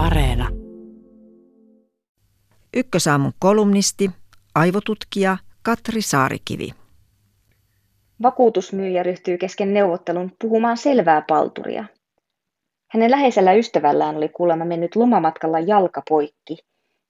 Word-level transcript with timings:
Areena. 0.00 0.48
Ykkösaamun 2.76 3.32
kolumnisti, 3.38 4.10
aivotutkija 4.54 5.36
Katri 5.62 6.02
Saarikivi. 6.02 6.70
Vakuutusmyyjä 8.22 9.02
ryhtyy 9.02 9.38
kesken 9.38 9.74
neuvottelun 9.74 10.32
puhumaan 10.42 10.76
selvää 10.76 11.24
palturia. 11.28 11.84
Hänen 12.88 13.10
läheisellä 13.10 13.52
ystävällään 13.52 14.16
oli 14.16 14.28
kuulemma 14.28 14.64
mennyt 14.64 14.96
lomamatkalla 14.96 15.60
jalka 15.60 16.02
poikki, 16.08 16.56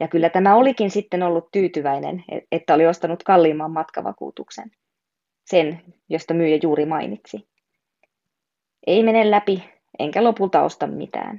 ja 0.00 0.08
kyllä 0.08 0.30
tämä 0.30 0.56
olikin 0.56 0.90
sitten 0.90 1.22
ollut 1.22 1.48
tyytyväinen, 1.52 2.24
että 2.52 2.74
oli 2.74 2.86
ostanut 2.86 3.22
kalliimman 3.22 3.70
matkavakuutuksen. 3.72 4.70
Sen, 5.46 5.82
josta 6.08 6.34
myyjä 6.34 6.58
juuri 6.62 6.86
mainitsi. 6.86 7.48
Ei 8.86 9.02
mene 9.02 9.30
läpi, 9.30 9.64
enkä 9.98 10.24
lopulta 10.24 10.62
osta 10.62 10.86
mitään. 10.86 11.38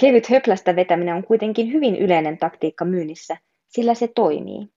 Kevyt 0.00 0.30
höplästä 0.30 0.76
vetäminen 0.76 1.14
on 1.14 1.24
kuitenkin 1.24 1.72
hyvin 1.72 1.96
yleinen 1.96 2.38
taktiikka 2.38 2.84
myynnissä, 2.84 3.36
sillä 3.68 3.94
se 3.94 4.08
toimii. 4.14 4.68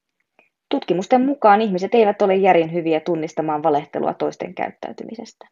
Tutkimusten 0.70 1.26
mukaan 1.26 1.62
ihmiset 1.62 1.96
eivät 1.96 2.22
ole 2.22 2.36
järin 2.36 2.74
hyviä 2.74 3.00
tunnistamaan 3.00 3.64
valehtelua 3.64 4.14
toisten 4.14 4.56
käyttäytymisestä. 4.56 5.48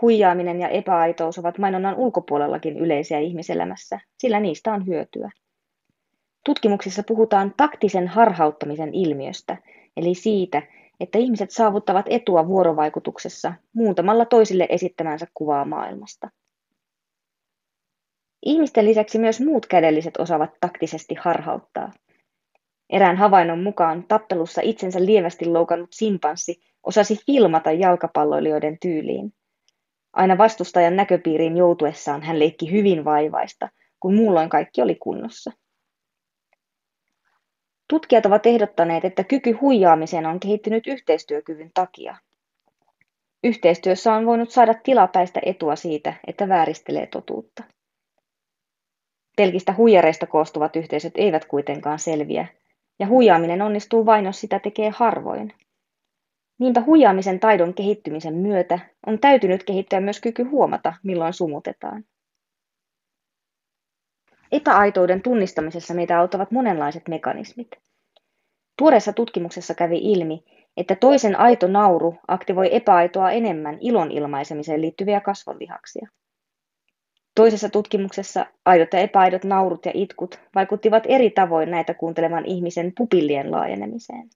Huijaaminen 0.00 0.60
ja 0.60 0.68
epäaitous 0.68 1.38
ovat 1.38 1.58
mainonnan 1.58 1.96
ulkopuolellakin 1.96 2.78
yleisiä 2.78 3.18
ihmiselämässä, 3.18 4.00
sillä 4.18 4.40
niistä 4.40 4.72
on 4.72 4.86
hyötyä. 4.86 5.30
Tutkimuksissa 6.44 7.02
puhutaan 7.08 7.54
taktisen 7.56 8.08
harhauttamisen 8.08 8.94
ilmiöstä, 8.94 9.56
eli 9.96 10.14
siitä, 10.14 10.62
että 11.00 11.18
ihmiset 11.18 11.50
saavuttavat 11.50 12.06
etua 12.08 12.48
vuorovaikutuksessa 12.48 13.52
muutamalla 13.72 14.24
toisille 14.24 14.66
esittämänsä 14.70 15.26
kuvaa 15.34 15.64
maailmasta. 15.64 16.28
Ihmisten 18.42 18.84
lisäksi 18.84 19.18
myös 19.18 19.40
muut 19.40 19.66
kädelliset 19.66 20.16
osaavat 20.16 20.50
taktisesti 20.60 21.14
harhauttaa. 21.14 21.92
Erään 22.90 23.16
havainnon 23.16 23.62
mukaan 23.62 24.04
tappelussa 24.08 24.60
itsensä 24.64 25.04
lievästi 25.04 25.46
loukannut 25.46 25.92
simpanssi 25.92 26.60
osasi 26.82 27.18
filmata 27.26 27.72
jalkapalloilijoiden 27.72 28.78
tyyliin. 28.82 29.34
Aina 30.12 30.38
vastustajan 30.38 30.96
näköpiiriin 30.96 31.56
joutuessaan 31.56 32.22
hän 32.22 32.38
leikki 32.38 32.72
hyvin 32.72 33.04
vaivaista, 33.04 33.68
kun 34.00 34.14
muulloin 34.14 34.48
kaikki 34.48 34.82
oli 34.82 34.94
kunnossa. 34.94 35.52
Tutkijat 37.88 38.26
ovat 38.26 38.46
ehdottaneet, 38.46 39.04
että 39.04 39.24
kyky 39.24 39.52
huijaamiseen 39.52 40.26
on 40.26 40.40
kehittynyt 40.40 40.86
yhteistyökyvyn 40.86 41.70
takia. 41.74 42.16
Yhteistyössä 43.44 44.12
on 44.12 44.26
voinut 44.26 44.50
saada 44.50 44.74
tilapäistä 44.74 45.40
etua 45.46 45.76
siitä, 45.76 46.14
että 46.26 46.48
vääristelee 46.48 47.06
totuutta. 47.06 47.64
Pelkistä 49.40 49.74
huijareista 49.76 50.26
koostuvat 50.26 50.76
yhteisöt 50.76 51.12
eivät 51.16 51.44
kuitenkaan 51.44 51.98
selviä, 51.98 52.46
ja 52.98 53.06
huijaaminen 53.06 53.62
onnistuu 53.62 54.06
vain, 54.06 54.24
jos 54.24 54.40
sitä 54.40 54.58
tekee 54.58 54.90
harvoin. 54.94 55.54
Niinpä 56.58 56.80
huijaamisen 56.80 57.40
taidon 57.40 57.74
kehittymisen 57.74 58.34
myötä 58.34 58.78
on 59.06 59.18
täytynyt 59.18 59.64
kehittää 59.64 60.00
myös 60.00 60.20
kyky 60.20 60.42
huomata, 60.42 60.92
milloin 61.02 61.32
sumutetaan. 61.32 62.04
Epäaitouden 64.52 65.22
tunnistamisessa 65.22 65.94
meitä 65.94 66.18
auttavat 66.18 66.50
monenlaiset 66.50 67.08
mekanismit. 67.08 67.70
Tuoreessa 68.78 69.12
tutkimuksessa 69.12 69.74
kävi 69.74 69.98
ilmi, 69.98 70.44
että 70.76 70.94
toisen 70.94 71.38
aito 71.38 71.66
nauru 71.66 72.14
aktivoi 72.28 72.76
epäaitoa 72.76 73.30
enemmän 73.30 73.78
ilon 73.80 74.10
ilmaisemiseen 74.10 74.80
liittyviä 74.80 75.20
kasvonlihaksia. 75.20 76.08
Toisessa 77.40 77.68
tutkimuksessa 77.68 78.46
aidot 78.64 78.92
ja 78.92 78.98
epäaidot 78.98 79.44
naurut 79.44 79.86
ja 79.86 79.92
itkut 79.94 80.40
vaikuttivat 80.54 81.02
eri 81.06 81.30
tavoin 81.30 81.70
näitä 81.70 81.94
kuuntelevan 81.94 82.46
ihmisen 82.46 82.92
pupillien 82.98 83.50
laajenemiseen. 83.50 84.30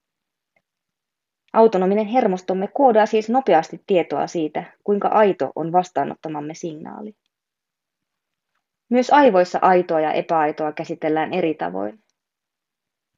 Autonominen 1.53 2.06
hermostomme 2.06 2.69
koodaa 2.75 3.06
siis 3.06 3.31
nopeasti 3.31 3.82
tietoa 3.87 4.26
siitä, 4.26 4.64
kuinka 4.84 5.09
aito 5.09 5.53
on 5.54 5.72
vastaanottamamme 5.72 6.54
signaali. 6.54 7.14
Myös 8.88 9.10
aivoissa 9.10 9.59
aitoa 9.62 10.00
ja 10.00 10.12
epäaitoa 10.12 10.72
käsitellään 10.72 11.32
eri 11.32 11.54
tavoin. 11.54 11.98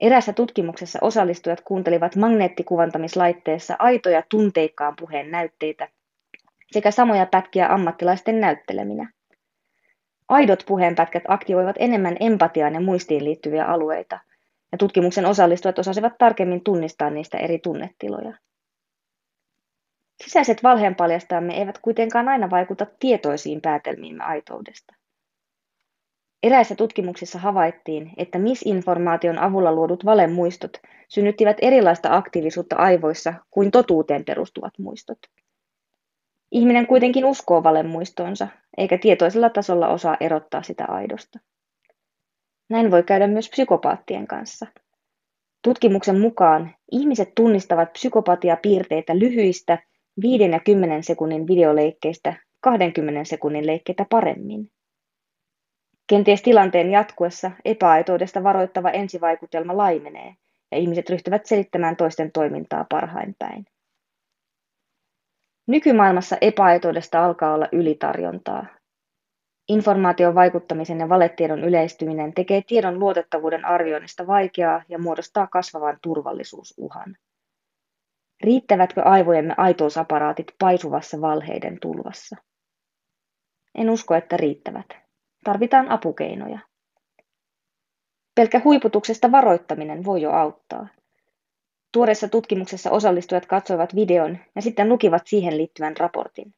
Erässä 0.01 0.33
tutkimuksessa 0.33 0.99
osallistujat 1.03 1.61
kuuntelivat 1.61 2.17
magneettikuvantamislaitteessa 2.17 3.77
aitoja 3.79 4.23
tunteikkaan 4.31 4.95
puheen 5.01 5.31
näytteitä 5.31 5.89
sekä 6.73 6.91
samoja 6.91 7.27
pätkiä 7.27 7.73
ammattilaisten 7.73 8.41
näytteleminä. 8.41 9.16
Aidot 10.29 10.65
puheenpätkät 10.67 11.23
aktivoivat 11.29 11.77
enemmän 11.79 12.17
empatiaan 12.21 12.75
ja 12.75 12.81
muistiin 12.81 13.25
liittyviä 13.25 13.65
alueita, 13.65 14.19
ja 14.73 14.79
tutkimuksen 14.79 15.27
osallistujat 15.27 15.79
osasivat 15.79 16.19
tarkemmin 16.19 16.65
tunnistaa 16.65 17.11
niistä 17.11 17.39
eri 17.39 17.59
tunnetiloja. 17.59 18.35
Sisäiset 20.25 20.63
valheenpaljastajamme 20.63 21.59
eivät 21.59 21.79
kuitenkaan 21.79 22.29
aina 22.29 22.51
vaikuta 22.51 22.87
tietoisiin 23.01 23.61
päätelmiimme 23.61 24.25
aitoudesta. 24.25 24.95
Eräissä 26.43 26.75
tutkimuksissa 26.75 27.39
havaittiin, 27.39 28.13
että 28.17 28.39
misinformaation 28.39 29.39
avulla 29.39 29.73
luodut 29.73 30.05
valemuistot 30.05 30.81
synnyttivät 31.09 31.57
erilaista 31.63 32.17
aktiivisuutta 32.17 32.77
aivoissa 32.77 33.35
kuin 33.51 33.71
totuuteen 33.71 34.25
perustuvat 34.25 34.79
muistot. 34.79 35.19
Ihminen 36.53 36.87
kuitenkin 36.87 37.25
uskoo 37.25 37.63
valemuistoonsa, 37.63 38.49
eikä 38.77 38.99
tietoisella 38.99 39.51
tasolla 39.51 39.89
osaa 39.89 40.17
erottaa 40.21 40.63
sitä 40.63 40.85
aidosta. 40.89 41.39
Näin 42.69 42.91
voi 42.91 43.03
käydä 43.03 43.27
myös 43.27 43.51
psykopaattien 43.51 44.27
kanssa. 44.27 44.67
Tutkimuksen 45.63 46.21
mukaan 46.21 46.75
ihmiset 46.93 47.35
tunnistavat 47.35 47.93
psykopatiapiirteitä 47.93 49.19
lyhyistä 49.19 49.79
5 50.23 50.45
ja 50.45 50.61
10 50.61 51.05
sekunnin 51.05 51.47
videoleikkeistä 51.47 52.35
20 52.61 53.25
sekunnin 53.25 53.67
leikkeitä 53.67 54.07
paremmin. 54.11 54.71
Kenties 56.07 56.43
tilanteen 56.43 56.91
jatkuessa 56.91 57.51
epäaitoudesta 57.65 58.43
varoittava 58.43 58.91
ensivaikutelma 58.91 59.77
laimenee 59.77 60.35
ja 60.73 60.79
ihmiset 60.79 61.11
ryhtyvät 61.11 61.47
selittämään 61.47 61.97
toisten 61.97 62.33
toimintaa 62.33 62.87
parhain 62.91 63.37
päin. 63.39 63.67
Nykymaailmassa 65.67 66.37
epäaitoudesta 66.41 67.25
alkaa 67.25 67.55
olla 67.55 67.69
ylitarjontaa. 67.73 68.67
Informaation 69.69 70.35
vaikuttamisen 70.35 70.99
ja 70.99 71.09
valetiedon 71.09 71.65
yleistyminen 71.65 72.35
tekee 72.35 72.63
tiedon 72.67 72.99
luotettavuuden 72.99 73.65
arvioinnista 73.65 74.27
vaikeaa 74.27 74.83
ja 74.89 74.99
muodostaa 74.99 75.47
kasvavan 75.47 75.99
turvallisuusuhan. 76.03 77.17
Riittävätkö 78.43 79.03
aivojemme 79.03 79.55
aitousaparaatit 79.57 80.47
paisuvassa 80.59 81.21
valheiden 81.21 81.79
tulvassa? 81.81 82.37
En 83.75 83.91
usko, 83.91 84.15
että 84.15 84.37
riittävät. 84.37 84.87
Tarvitaan 85.45 85.89
apukeinoja. 85.89 86.59
Pelkkä 88.35 88.61
huiputuksesta 88.65 89.33
varoittaminen 89.33 90.05
voi 90.05 90.23
jo 90.23 90.31
auttaa. 90.31 90.89
Tuoreessa 91.97 92.29
tutkimuksessa 92.29 92.91
osallistujat 92.91 93.47
katsoivat 93.47 93.95
videon 93.95 94.39
ja 94.57 94.63
sitten 94.63 94.89
lukivat 94.89 95.23
siihen 95.27 95.59
liittyvän 95.59 95.97
raportin. 95.97 96.55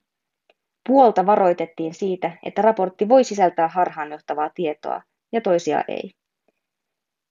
Puolta 0.89 1.27
varoitettiin 1.27 1.95
siitä, 1.95 2.33
että 2.43 2.63
raportti 2.63 3.09
voi 3.09 3.25
sisältää 3.25 3.69
harhaanjohtavaa 3.69 4.51
tietoa 4.55 5.03
ja 5.33 5.41
toisia 5.41 5.85
ei. 5.89 6.13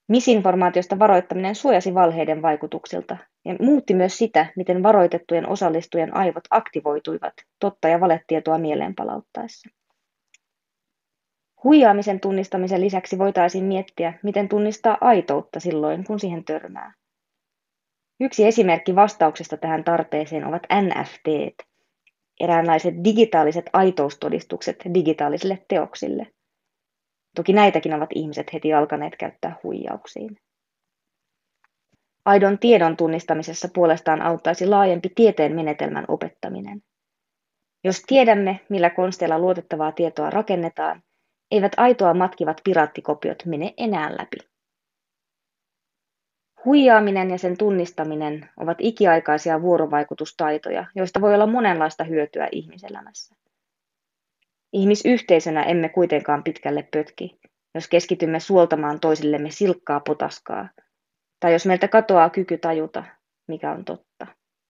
Misinformaatiosta 0.07 0.99
varoittaminen 0.99 1.55
suojasi 1.55 1.93
valheiden 1.93 2.41
vaikutuksilta 2.41 3.17
ja 3.45 3.55
muutti 3.59 3.93
myös 3.93 4.17
sitä, 4.17 4.45
miten 4.55 4.83
varoitettujen 4.83 5.49
osallistujien 5.49 6.15
aivot 6.15 6.43
aktivoituivat 6.49 7.33
totta 7.59 7.87
ja 7.87 7.99
valetietoa 7.99 8.57
mieleen 8.57 8.95
palauttaessa. 8.95 9.69
Huijaamisen 11.63 12.19
tunnistamisen 12.19 12.81
lisäksi 12.81 13.17
voitaisiin 13.17 13.65
miettiä, 13.65 14.13
miten 14.23 14.49
tunnistaa 14.49 14.97
aitoutta 15.01 15.59
silloin, 15.59 16.03
kun 16.03 16.19
siihen 16.19 16.45
törmää. 16.45 16.93
Yksi 18.19 18.45
esimerkki 18.45 18.95
vastauksesta 18.95 19.57
tähän 19.57 19.83
tarpeeseen 19.83 20.45
ovat 20.45 20.63
NFT, 20.81 21.27
eräänlaiset 22.39 22.93
digitaaliset 23.03 23.65
aitoustodistukset 23.73 24.77
digitaalisille 24.93 25.65
teoksille. 25.67 26.27
Toki 27.35 27.53
näitäkin 27.53 27.93
ovat 27.93 28.09
ihmiset 28.15 28.53
heti 28.53 28.73
alkaneet 28.73 29.15
käyttää 29.15 29.55
huijauksiin. 29.63 30.37
Aidon 32.25 32.59
tiedon 32.59 32.97
tunnistamisessa 32.97 33.69
puolestaan 33.73 34.21
auttaisi 34.21 34.67
laajempi 34.67 35.09
tieteen 35.15 35.55
menetelmän 35.55 36.05
opettaminen. 36.07 36.81
Jos 37.83 38.01
tiedämme, 38.07 38.59
millä 38.69 38.89
konsteilla 38.89 39.39
luotettavaa 39.39 39.91
tietoa 39.91 40.29
rakennetaan, 40.29 41.03
eivät 41.51 41.71
aitoa 41.77 42.13
matkivat 42.13 42.61
piraattikopiot 42.63 43.45
mene 43.45 43.73
enää 43.77 44.11
läpi. 44.11 44.37
Huijaaminen 46.67 47.29
ja 47.29 47.37
sen 47.37 47.57
tunnistaminen 47.57 48.49
ovat 48.57 48.77
ikiaikaisia 48.81 49.61
vuorovaikutustaitoja, 49.61 50.85
joista 50.95 51.21
voi 51.21 51.33
olla 51.33 51.47
monenlaista 51.47 52.03
hyötyä 52.03 52.47
ihmiselämässä. 52.51 53.35
Ihmisyhteisönä 54.73 55.63
emme 55.63 55.89
kuitenkaan 55.89 56.43
pitkälle 56.43 56.87
pötki, 56.91 57.39
jos 57.75 57.87
keskitymme 57.87 58.39
suoltamaan 58.39 58.99
toisillemme 58.99 59.51
silkkaa 59.51 59.99
potaskaa, 59.99 60.69
tai 61.39 61.53
jos 61.53 61.65
meiltä 61.65 61.87
katoaa 61.87 62.29
kyky 62.29 62.57
tajuta, 62.57 63.03
mikä 63.47 63.71
on 63.71 63.85
totta. 63.85 64.27